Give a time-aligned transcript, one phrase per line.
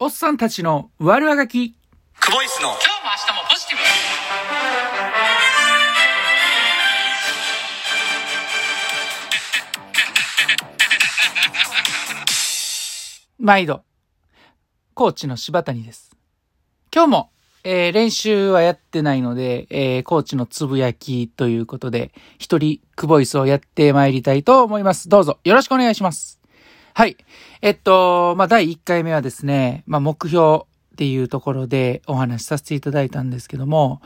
[0.00, 1.74] おっさんたちの悪あがき。
[2.20, 3.78] クボイスの今日も明日もポジティ
[13.40, 13.82] ブ毎度。
[14.94, 16.12] コーチの柴谷です。
[16.94, 17.30] 今日も、
[17.64, 25.08] えー練習はやってないので、えーコーチのつぶやきということで、一人、クボイスをやってまいりたいと思います。
[25.08, 26.37] どうぞ、よろしくお願いします。
[26.98, 27.16] はい。
[27.62, 34.02] えっと、まあ、第1回目はですね、まあ、目標っていうところでお話しさせていただいたんですけども、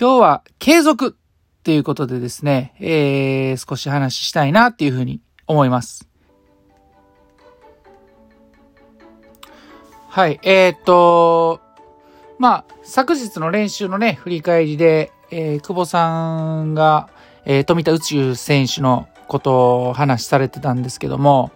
[0.00, 6.08] 今日は継続っていうことでですね、えー、少し話したいなっていうふうに思います。
[10.08, 11.60] はい、えー、っと、
[12.38, 17.10] まあ、昨日の練習のね、振り返りで、えー久保さんが、
[17.44, 21.52] えー富田宇宙選手のことを話されてたんですけども、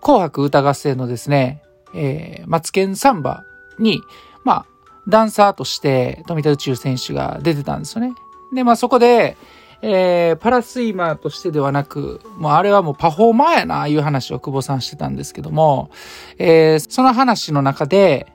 [0.00, 1.62] 紅白歌合戦のですね、
[1.94, 3.44] えー、マツケンサンバ
[3.78, 4.00] に、
[4.44, 4.66] まあ、
[5.08, 8.14] ダンサーとして富田宇宙選手が出てたんですよね。
[8.52, 9.36] で、まあそこで、
[9.82, 15.90] えー、パラスイマーとしてではなく、もうあれはもうパフォーマーやな、いう話を久保さんしてたんですけども、
[16.38, 18.26] えーその話の中で、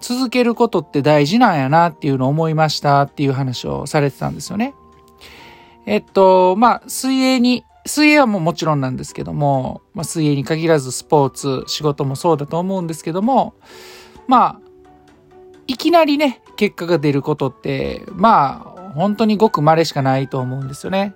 [0.00, 4.74] 続けることって大事なんやなっていうのを思いましたっていう話をされてたんですよね。
[5.86, 13.54] えっと、まあ、水泳に、水泳はももちろんなんですけども、まあ、水泳に限らずスポーツ、仕事もそうだと思うんですけども、
[14.26, 14.60] まあ、
[15.66, 21.14] いきなりね、結果が出ることって、まあ、本当にごく稀しかないと思うんですよね。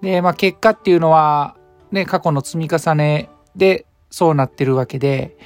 [0.00, 1.56] で、まあ、結果っていうのは、
[1.90, 5.36] ね、過去の積み重ねでそうなってるわけで、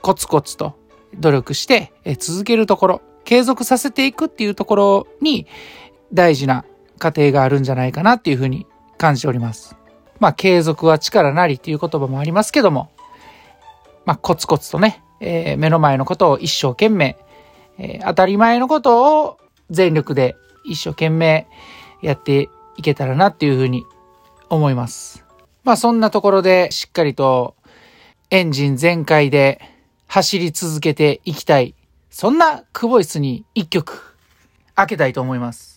[0.00, 0.74] コツコツと
[1.18, 5.46] 努力して続けるところ、継続させていくっていうところに
[6.12, 6.64] 大事な
[6.98, 8.66] 過程があるんじゃないかなっていうふうに
[9.02, 9.74] 感じております。
[10.20, 12.92] まあ、継続は力なりっていう言葉もありますけども、
[14.04, 17.18] まあ、コツコツとね、えー目の前のことを一生懸命、
[17.78, 19.38] えー当たり前のことを
[19.70, 21.48] 全力で一生懸命
[22.00, 23.84] やっていけたらなっていうふうに
[24.48, 25.24] 思います。
[25.64, 27.56] まあ、そんなところでしっかりと
[28.30, 29.60] エンジン全開で
[30.06, 31.74] 走り続けていきたい。
[32.10, 34.16] そんなクボイスに一曲
[34.76, 35.71] 開けたいと思います。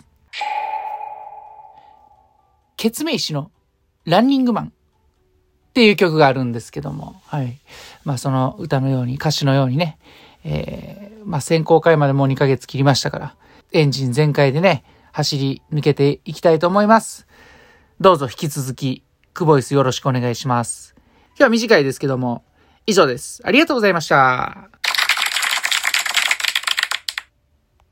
[2.85, 3.49] ケツメイシの
[4.03, 4.71] ランニングマンっ
[5.73, 7.57] ていう曲があるんですけども、はい。
[8.03, 9.97] まあその歌のように、歌詞のようにね、
[10.43, 13.35] えー、まあ選考会までもう2ヶ月切りましたから、
[13.71, 17.25] エンジン全開でね、走り抜けていきたいと思います。
[17.99, 19.01] どうぞ引き続き、
[19.33, 20.93] クボイスよろしくお願いします。
[21.29, 22.43] 今日は短いですけども、
[22.85, 23.41] 以上です。
[23.43, 24.74] ありがとうございました。